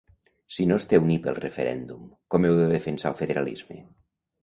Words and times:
Si 0.55 0.65
no 0.71 0.77
esteu 0.83 1.05
ni 1.09 1.19
pel 1.27 1.37
referèndum, 1.41 2.09
com 2.35 2.51
heu 2.51 2.59
de 2.65 2.69
defensar 2.75 3.15
el 3.15 3.23
federalisme? 3.25 3.83